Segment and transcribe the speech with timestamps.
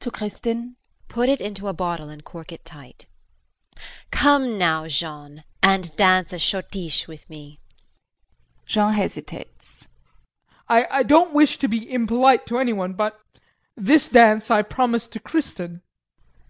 [0.00, 0.74] [To Kristin].
[1.08, 3.06] Put it into a bottle and cork it tight.
[4.10, 7.60] Come now, Jean and dance a schottische with me.
[8.66, 9.88] [Jean hesitates.]
[10.70, 10.84] JEAN.
[10.90, 13.18] I don't wish to be impolite to anyone but
[13.74, 15.80] this dance I promised to Kristin.